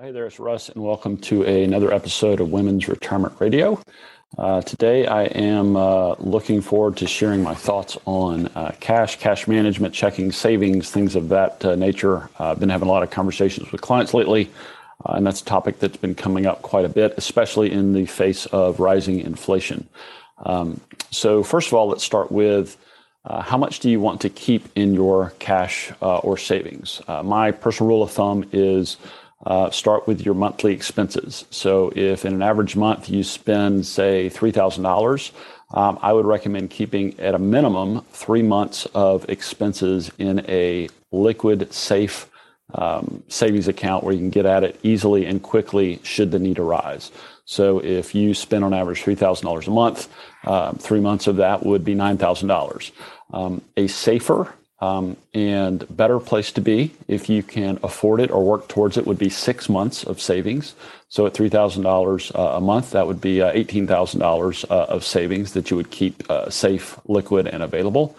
[0.00, 3.80] Hey there, it's Russ, and welcome to another episode of Women's Retirement Radio.
[4.36, 9.46] Uh, today, I am uh, looking forward to sharing my thoughts on uh, cash, cash
[9.46, 12.28] management, checking, savings, things of that uh, nature.
[12.38, 14.50] I've been having a lot of conversations with clients lately,
[15.06, 18.06] uh, and that's a topic that's been coming up quite a bit, especially in the
[18.06, 19.88] face of rising inflation.
[20.44, 20.80] Um,
[21.10, 22.76] so, first of all, let's start with
[23.24, 27.00] uh, how much do you want to keep in your cash or savings?
[27.22, 28.96] my personal rule of thumb is
[29.46, 31.44] uh, start with your monthly expenses.
[31.50, 35.32] So, if in an average month you spend, say, $3,000,
[35.72, 41.72] um, I would recommend keeping at a minimum three months of expenses in a liquid,
[41.72, 42.30] safe
[42.74, 46.58] um, savings account where you can get at it easily and quickly should the need
[46.58, 47.10] arise.
[47.44, 50.08] So, if you spend on average $3,000 a month,
[50.44, 52.90] uh, three months of that would be $9,000.
[53.32, 58.44] Um, a safer um, and better place to be if you can afford it or
[58.44, 60.74] work towards it would be six months of savings.
[61.08, 64.24] So at three thousand uh, dollars a month, that would be uh, eighteen thousand uh,
[64.24, 68.16] dollars of savings that you would keep uh, safe, liquid, and available.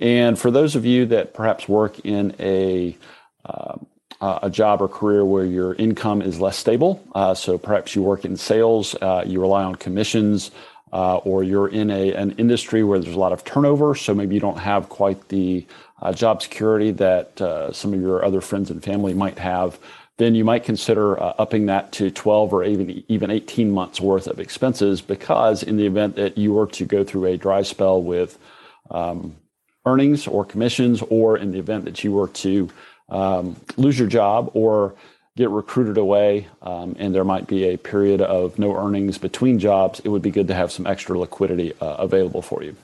[0.00, 2.96] And for those of you that perhaps work in a
[3.44, 3.86] um,
[4.20, 8.24] a job or career where your income is less stable, uh, so perhaps you work
[8.24, 10.52] in sales, uh, you rely on commissions uh,
[10.92, 14.40] or you're in a, an industry where there's a lot of turnover, so maybe you
[14.40, 15.66] don't have quite the
[16.00, 19.78] uh, job security that uh, some of your other friends and family might have,
[20.16, 24.26] then you might consider uh, upping that to 12 or even even 18 months worth
[24.26, 28.02] of expenses because in the event that you were to go through a dry spell
[28.02, 28.38] with
[28.90, 29.36] um,
[29.86, 32.68] earnings or commissions, or in the event that you were to
[33.08, 34.94] um, lose your job or
[35.38, 40.00] get recruited away um, and there might be a period of no earnings between jobs,
[40.00, 42.74] it would be good to have some extra liquidity uh, available for you.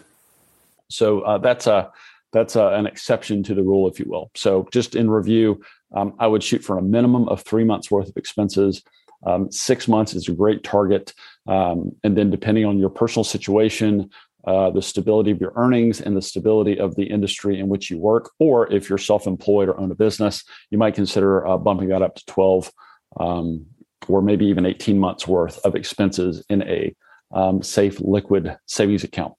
[0.88, 1.90] So uh, that's a
[2.32, 4.30] that's a, an exception to the rule, if you will.
[4.36, 5.62] So just in review,
[5.96, 8.82] um, I would shoot for a minimum of three months worth of expenses.
[9.26, 11.12] Um, six months is a great target,
[11.48, 14.10] um, and then depending on your personal situation,
[14.46, 17.98] uh, the stability of your earnings and the stability of the industry in which you
[17.98, 18.30] work.
[18.38, 22.02] Or if you're self employed or own a business, you might consider uh, bumping that
[22.02, 22.70] up to 12
[23.18, 23.66] um,
[24.08, 26.94] or maybe even 18 months worth of expenses in a
[27.32, 29.34] um, safe liquid savings account.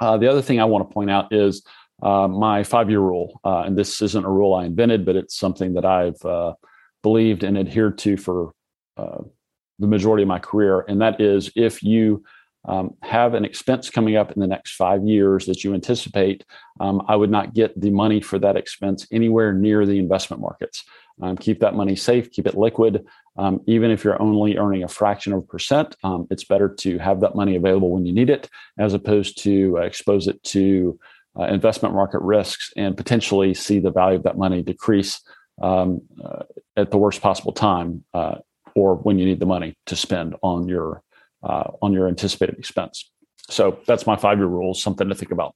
[0.00, 1.64] Uh, the other thing I want to point out is
[2.02, 3.40] uh, my five year rule.
[3.44, 6.54] Uh, and this isn't a rule I invented, but it's something that I've uh,
[7.02, 8.52] believed and adhered to for
[8.96, 10.84] the majority of my career.
[10.86, 12.22] And that is if you
[12.66, 16.44] um, have an expense coming up in the next five years that you anticipate,
[16.80, 20.84] um, I would not get the money for that expense anywhere near the investment markets.
[21.22, 23.04] Um, keep that money safe, keep it liquid.
[23.36, 26.98] Um, even if you're only earning a fraction of a percent, um, it's better to
[26.98, 28.48] have that money available when you need it
[28.78, 30.98] as opposed to uh, expose it to
[31.38, 35.20] uh, investment market risks and potentially see the value of that money decrease
[35.62, 36.42] um, uh,
[36.76, 38.36] at the worst possible time uh,
[38.74, 41.02] or when you need the money to spend on your
[41.44, 43.10] uh, on your anticipated expense.
[43.50, 45.54] So that's my five year rule, something to think about.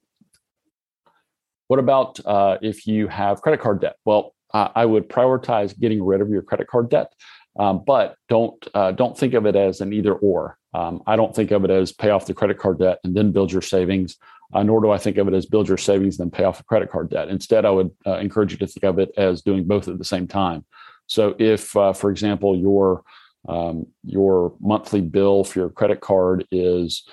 [1.67, 3.97] What about uh, if you have credit card debt?
[4.05, 7.13] Well, I would prioritize getting rid of your credit card debt,
[7.59, 10.57] um, but don't uh, don't think of it as an either or.
[10.73, 13.31] Um, I don't think of it as pay off the credit card debt and then
[13.31, 14.17] build your savings,
[14.53, 16.57] uh, nor do I think of it as build your savings and then pay off
[16.57, 17.29] the credit card debt.
[17.29, 20.05] Instead, I would uh, encourage you to think of it as doing both at the
[20.05, 20.65] same time.
[21.05, 23.03] So, if, for example, your
[23.47, 27.03] um, your monthly bill for your credit card is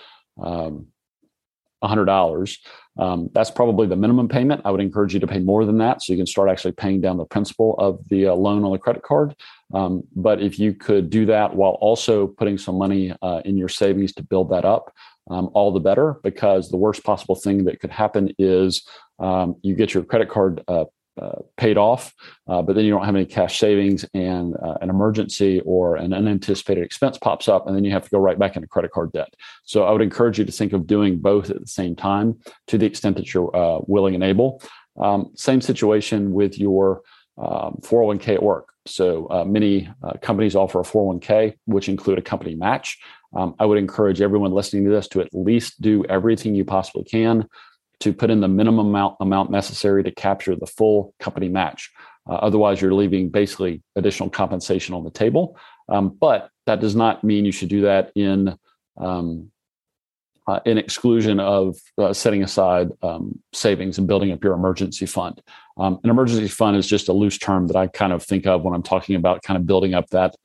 [0.42, 0.86] um,
[1.84, 2.58] $100
[2.98, 4.62] um, that's probably the minimum payment.
[4.64, 7.00] I would encourage you to pay more than that so you can start actually paying
[7.00, 9.34] down the principal of the uh, loan on the credit card.
[9.74, 13.68] Um, but if you could do that while also putting some money uh, in your
[13.68, 14.92] savings to build that up
[15.28, 18.86] um, all the better because the worst possible thing that could happen is
[19.18, 20.84] um, you get your credit card uh,
[21.20, 22.14] uh, paid off,
[22.48, 26.12] uh, but then you don't have any cash savings, and uh, an emergency or an
[26.12, 29.12] unanticipated expense pops up, and then you have to go right back into credit card
[29.12, 29.32] debt.
[29.64, 32.38] So I would encourage you to think of doing both at the same time
[32.68, 34.62] to the extent that you're uh, willing and able.
[34.98, 37.02] Um, same situation with your
[37.38, 38.68] um, 401k at work.
[38.86, 42.98] So uh, many uh, companies offer a 401k, which include a company match.
[43.34, 47.04] Um, I would encourage everyone listening to this to at least do everything you possibly
[47.04, 47.46] can
[48.00, 51.90] to put in the minimum amount, amount necessary to capture the full company match.
[52.28, 55.56] Uh, otherwise, you're leaving basically additional compensation on the table.
[55.88, 58.56] Um, but that does not mean you should do that in
[58.98, 59.50] um,
[60.48, 65.42] uh, in exclusion of uh, setting aside um, savings and building up your emergency fund.
[65.76, 68.62] Um, an emergency fund is just a loose term that I kind of think of
[68.62, 70.36] when I'm talking about kind of building up that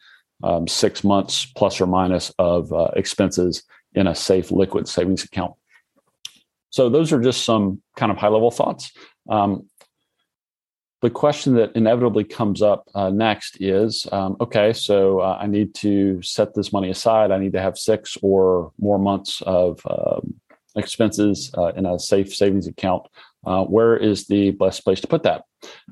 [0.44, 3.63] um, six months plus or minus of uh, expenses
[3.94, 5.54] in a safe liquid savings account.
[6.71, 8.91] So those are just some kind of high level thoughts.
[9.29, 9.69] Um,
[11.01, 15.73] the question that inevitably comes up uh, next is um, okay, so uh, I need
[15.75, 17.31] to set this money aside.
[17.31, 20.35] I need to have six or more months of um,
[20.75, 23.07] expenses uh, in a safe savings account.
[23.45, 25.44] Uh, where is the best place to put that?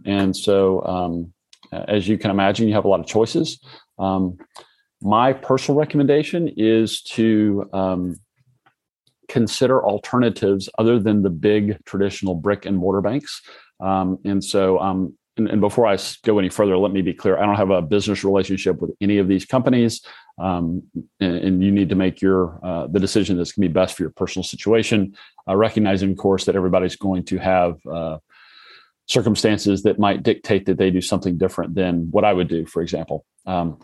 [0.06, 1.34] And so, um,
[1.72, 3.60] as you can imagine, you have a lot of choices.
[3.98, 4.38] Um,
[5.02, 8.20] my personal recommendation is to um,
[9.30, 13.42] consider alternatives other than the big traditional brick and mortar banks.
[13.80, 17.38] Um, and so, um, and, and, before I go any further, let me be clear:
[17.38, 20.02] I don't have a business relationship with any of these companies,
[20.38, 20.84] um,
[21.22, 23.96] and, and, you need to make your uh, the decision that's going to be best
[23.96, 25.16] for your personal situation.
[25.48, 28.18] Uh, recognizing, of course, that everybody's going to have uh,
[29.08, 32.82] circumstances that might dictate that they do something different than what I would do, for
[32.82, 33.26] example.
[33.46, 33.80] Um,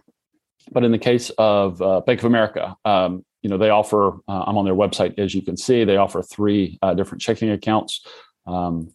[0.72, 4.14] but in the case of uh, Bank of America, um, you know they offer.
[4.28, 5.84] Uh, I'm on their website, as you can see.
[5.84, 8.04] They offer three uh, different checking accounts.
[8.48, 8.92] Um,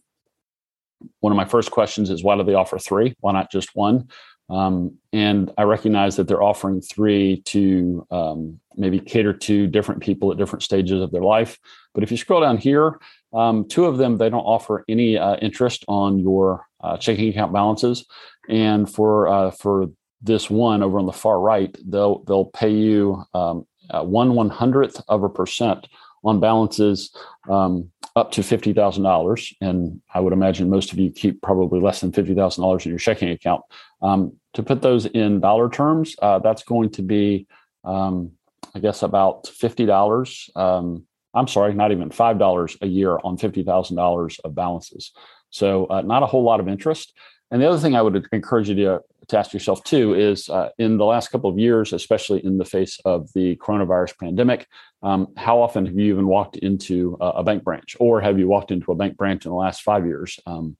[1.21, 3.15] one of my first questions is why do they offer three?
[3.21, 4.09] Why not just one?
[4.49, 10.33] Um, and I recognize that they're offering three to um, maybe cater to different people
[10.33, 11.57] at different stages of their life.
[11.93, 12.99] But if you scroll down here,
[13.31, 17.53] um, two of them they don't offer any uh, interest on your uh, checking account
[17.53, 18.05] balances,
[18.49, 23.23] and for uh, for this one over on the far right, they'll they'll pay you
[23.33, 25.87] um, uh, one one hundredth of a percent
[26.23, 27.15] on balances
[27.49, 31.79] um, up to fifty thousand dollars, and I would imagine most of you keep probably
[31.79, 33.63] less than fifty thousand dollars in your checking account.
[34.01, 37.47] Um, to put those in dollar terms, uh, that's going to be,
[37.83, 38.31] um,
[38.75, 40.49] I guess, about fifty dollars.
[40.55, 45.11] Um, I'm sorry, not even five dollars a year on fifty thousand dollars of balances.
[45.49, 47.13] So uh, not a whole lot of interest.
[47.51, 49.01] And the other thing I would encourage you to,
[49.31, 52.65] to ask yourself too is uh, in the last couple of years, especially in the
[52.65, 54.67] face of the coronavirus pandemic,
[55.03, 58.47] um, how often have you even walked into a, a, bank branch or have you
[58.47, 60.39] walked into a bank branch in the last five years?
[60.45, 60.77] Um,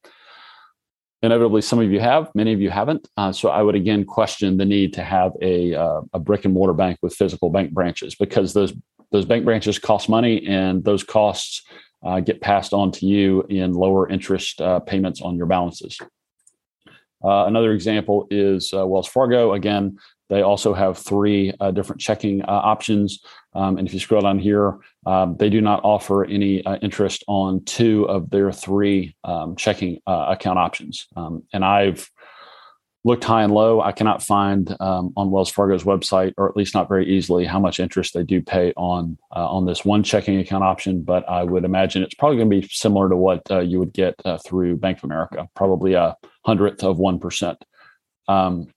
[1.24, 3.08] inevitably, some of you have, many of you haven't.
[3.18, 6.54] Uh, so I would again question the need to have a, uh, a brick and
[6.54, 8.74] mortar bank with physical bank branches because those
[9.12, 11.64] those bank branches cost money and those costs
[12.04, 16.00] uh, get passed on to you in lower interest uh, payments on your balances.
[17.24, 19.54] Uh, another example is uh, Wells Fargo.
[19.54, 19.98] Again,
[20.30, 23.20] they also have three uh, different checking uh, options.
[23.54, 27.26] Um, and if you scroll down here, um, they do not offer any uh, interest
[27.28, 31.08] on two of their three um, checking uh, account options.
[31.18, 32.10] Um, and I've
[33.04, 33.82] looked high and low.
[33.82, 37.60] I cannot find um, on Wells Fargo's website, or at least not very easily, how
[37.60, 41.02] much interest they do pay on on this one checking account option.
[41.02, 44.16] But I would imagine it's probably going to be similar to what you would get
[44.46, 46.16] through Bank of America, probably a
[46.46, 47.58] hundredth of 1%.
[48.28, 48.68] Um,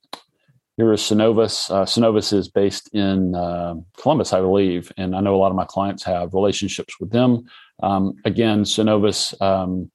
[0.77, 1.71] here is Synovus.
[1.71, 5.55] Uh, Synovus is based in uh, Columbus, I believe, and I know a lot of
[5.55, 7.45] my clients have relationships with them.
[7.81, 9.89] Um, again, Synovus um,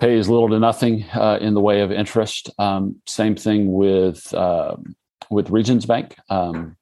[0.00, 2.50] pays little to nothing uh, in the way of interest.
[2.58, 4.76] Um, same thing with uh,
[5.30, 6.16] with Regions Bank.
[6.28, 6.76] Um,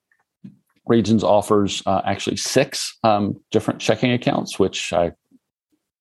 [0.86, 5.12] Regions offers uh, actually six um, different checking accounts, which I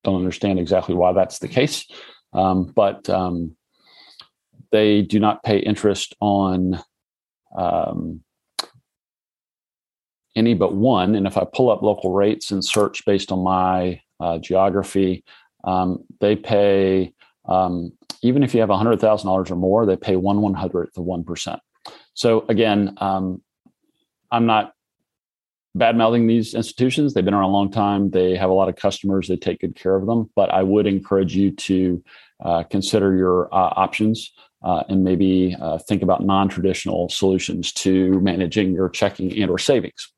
[0.04, 1.86] don't understand exactly why that's the case.
[2.32, 3.58] Um, but um,
[4.72, 6.82] they do not pay interest on
[10.38, 11.16] any but one.
[11.16, 15.26] And if I pull up local rates and search based on my uh, geography,
[15.64, 17.14] um, they pay,
[17.48, 21.60] um, even if you have $100,000 or more, they pay one one hundredth of 1%.
[22.14, 23.42] So again, um,
[24.32, 24.74] I'm not
[25.76, 27.14] bad mouthing these institutions.
[27.14, 28.10] They've been around a long time.
[28.10, 29.28] They have a lot of customers.
[29.28, 30.30] They take good care of them.
[30.36, 32.04] But I would encourage you to
[32.44, 34.32] uh, consider your uh, options
[34.64, 40.12] uh, and maybe uh, think about non-traditional solutions to managing your checking and or savings.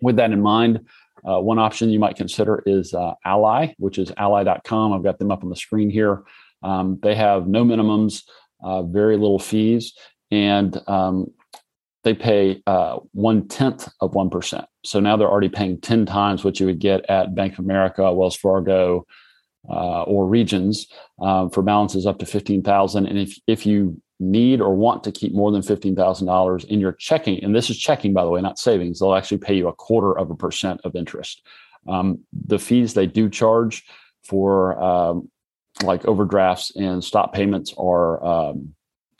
[0.00, 0.86] With that in mind,
[1.28, 4.92] uh, one option you might consider is uh, Ally, which is ally.com.
[4.92, 6.22] I've got them up on the screen here.
[6.62, 8.22] Um, they have no minimums,
[8.62, 9.92] very little fees,
[10.30, 11.32] and um,
[12.04, 14.66] they pay uh, one tenth of 1%.
[14.84, 18.12] So now they're already paying 10 times what you would get at Bank of America,
[18.12, 19.06] Wells Fargo,
[19.68, 20.86] uh, or regions
[21.20, 23.06] um, for balances up to 15,000.
[23.06, 27.42] And if, if you need or want to keep more than $15,000 in your checking,
[27.44, 30.16] and this is checking, by the way, not savings, they'll actually pay you a quarter
[30.18, 31.42] of a percent of interest.
[31.88, 33.84] Um, the fees they do charge
[34.24, 35.30] for um,
[35.82, 38.74] like overdrafts and stop payments are um,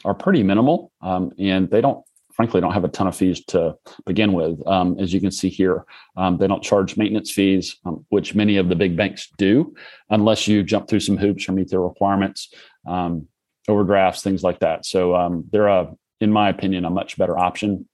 [0.05, 3.77] are pretty minimal, um, and they don't frankly don't have a ton of fees to
[4.07, 4.61] begin with.
[4.67, 5.85] Um, as you can see here,
[6.17, 7.77] um, they don't charge maintenance fees,
[8.09, 9.75] which many of the big banks do,
[10.11, 12.53] unless you jump through some hoops or meet their requirements,
[12.87, 13.29] um,
[13.69, 14.87] overdrafts, things like that.
[14.87, 17.89] So um, they're a, in my opinion, a much better option.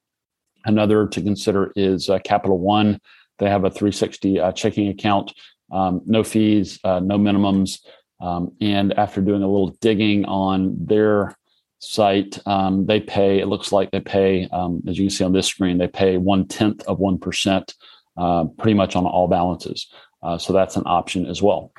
[0.65, 2.99] Another to consider is uh, Capital One.
[3.39, 5.33] They have a 360 uh, checking account,
[5.71, 7.79] um, no fees, uh, no minimums.
[8.19, 11.35] Um, and after doing a little digging on their
[11.79, 15.33] site, um, they pay, it looks like they pay, um, as you can see on
[15.33, 17.73] this screen, they pay one tenth of 1%
[18.17, 19.87] uh, pretty much on all balances.
[20.21, 21.71] Uh, so that's an option as well.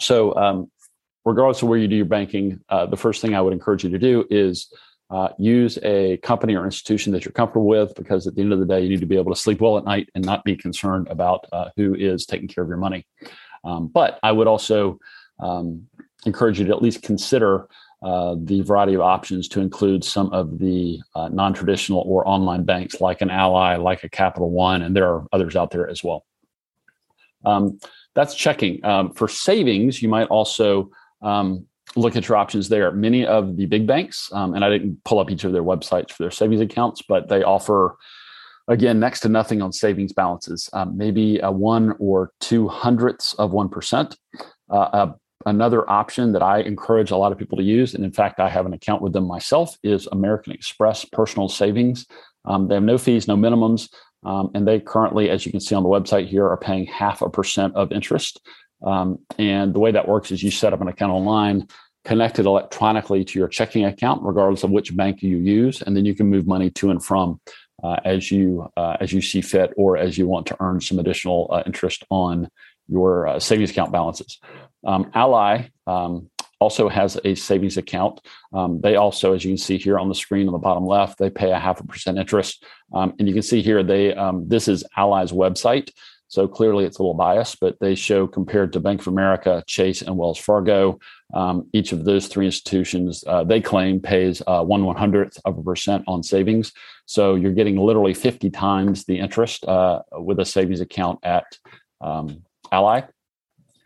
[0.00, 0.70] So, um,
[1.24, 3.90] regardless of where you do your banking, uh, the first thing I would encourage you
[3.90, 4.72] to do is
[5.10, 8.58] uh, use a company or institution that you're comfortable with because at the end of
[8.58, 10.56] the day, you need to be able to sleep well at night and not be
[10.56, 13.06] concerned about uh, who is taking care of your money.
[13.64, 14.98] Um, but I would also
[15.40, 15.86] um,
[16.26, 17.68] encourage you to at least consider
[18.02, 22.64] uh, the variety of options to include some of the uh, non traditional or online
[22.64, 26.04] banks like an Ally, like a Capital One, and there are others out there as
[26.04, 26.26] well.
[27.46, 27.78] Um,
[28.14, 28.84] that's checking.
[28.84, 30.90] Um, for savings, you might also
[31.24, 31.66] um,
[31.96, 32.92] look at your options there.
[32.92, 36.12] Many of the big banks, um, and I didn't pull up each of their websites
[36.12, 37.96] for their savings accounts, but they offer,
[38.68, 43.52] again, next to nothing on savings balances, um, maybe a one or two hundredths of
[43.52, 44.16] 1%.
[44.70, 45.12] Uh, uh,
[45.46, 48.48] another option that I encourage a lot of people to use, and in fact, I
[48.48, 52.06] have an account with them myself, is American Express Personal Savings.
[52.44, 53.88] Um, they have no fees, no minimums.
[54.24, 57.20] Um, and they currently, as you can see on the website here, are paying half
[57.20, 58.40] a percent of interest.
[58.84, 61.68] Um, and the way that works is you set up an account online,
[62.04, 66.14] connected electronically to your checking account, regardless of which bank you use, and then you
[66.14, 67.40] can move money to and from
[67.82, 70.98] uh, as you uh, as you see fit, or as you want to earn some
[70.98, 72.48] additional uh, interest on
[72.88, 74.38] your uh, savings account balances.
[74.86, 78.20] Um, Ally um, also has a savings account.
[78.52, 81.18] Um, they also, as you can see here on the screen on the bottom left,
[81.18, 84.46] they pay a half a percent interest, um, and you can see here they um,
[84.48, 85.90] this is Ally's website.
[86.28, 90.02] So clearly it's a little biased, but they show compared to Bank of America, Chase,
[90.02, 90.98] and Wells Fargo,
[91.32, 95.58] um, each of those three institutions, uh, they claim pays uh, one one hundredth of
[95.58, 96.72] a percent on savings.
[97.06, 101.44] So you're getting literally 50 times the interest uh, with a savings account at
[102.00, 103.02] um, Ally.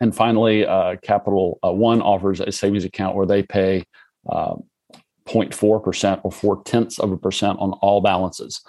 [0.01, 3.83] And finally, uh, Capital uh, One offers a savings account where they pay
[4.27, 8.61] 0.4% uh, or four tenths of a percent on all balances.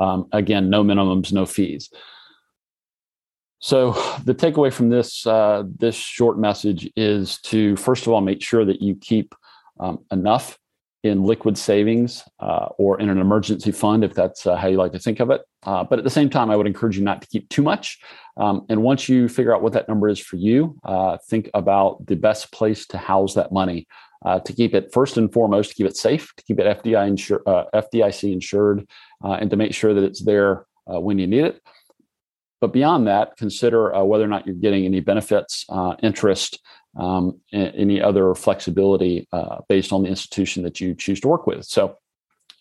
[0.00, 1.90] Um, again, no minimums, no fees.
[3.60, 3.92] So
[4.24, 8.64] the takeaway from this uh, this short message is to first of all make sure
[8.64, 9.34] that you keep
[9.80, 10.58] um, enough
[11.04, 14.92] in liquid savings uh, or in an emergency fund if that's uh, how you like
[14.92, 15.42] to think of it.
[15.62, 17.98] Uh, but at the same time, I would encourage you not to keep too much.
[18.36, 22.04] Um, and once you figure out what that number is for you, uh, think about
[22.06, 23.86] the best place to house that money.
[24.24, 27.08] Uh, to keep it first and foremost, to keep it safe, to keep it FDI
[27.08, 28.84] insur- FDIC insured,
[29.22, 31.62] and to make sure that it's there when you need it.
[32.60, 36.60] But beyond that, consider uh, whether or not you're getting any benefits, uh, interest,
[36.96, 41.64] um, any other flexibility uh, based on the institution that you choose to work with.
[41.64, 41.98] So,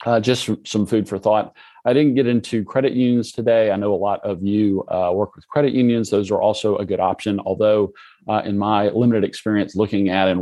[0.05, 1.55] uh, just some food for thought.
[1.83, 3.71] I didn't get into credit unions today.
[3.71, 6.11] I know a lot of you uh, work with credit unions.
[6.11, 7.39] Those are also a good option.
[7.39, 7.93] Although,
[8.27, 10.37] uh, in my limited experience looking at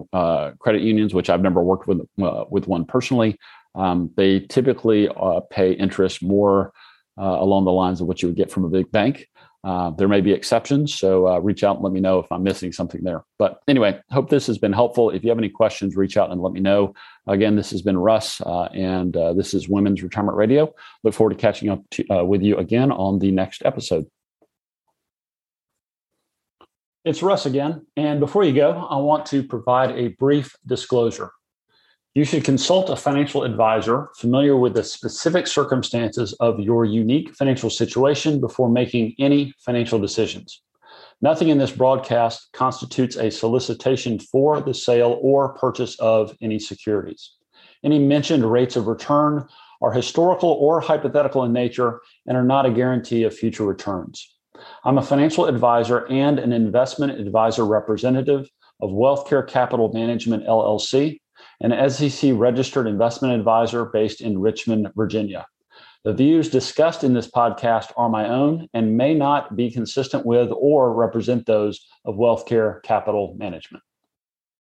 [0.59, 3.39] credit unions, which I've never worked with with one personally,
[3.75, 5.07] um, they typically
[5.51, 6.74] pay interest more
[7.15, 9.29] along the lines of what you would get from a big bank.
[9.65, 12.43] Uh, there may be exceptions, so uh, reach out and let me know if I'm
[12.43, 13.24] missing something there.
[13.39, 15.10] But anyway, hope this has been helpful.
[15.10, 16.93] If you have any questions, reach out and let me know.
[17.25, 20.72] Again, this has been Russ, uh, and uh, this is Women's Retirement Radio.
[21.03, 24.05] Look forward to catching up to, uh, with you again on the next episode.
[27.03, 31.31] It's Russ again, and before you go, I want to provide a brief disclosure.
[32.15, 37.69] You should consult a financial advisor familiar with the specific circumstances of your unique financial
[37.69, 40.62] situation before making any financial decisions.
[41.22, 47.31] Nothing in this broadcast constitutes a solicitation for the sale or purchase of any securities.
[47.84, 49.45] Any mentioned rates of return
[49.81, 54.38] are historical or hypothetical in nature and are not a guarantee of future returns.
[54.86, 58.50] I'm a financial advisor and an investment advisor representative
[58.81, 61.19] of Wealthcare Capital Management LLC,
[61.62, 65.46] an SEC registered investment advisor based in Richmond, Virginia.
[66.04, 70.51] The views discussed in this podcast are my own and may not be consistent with
[70.51, 73.84] or represent those of Wealthcare Capital Management.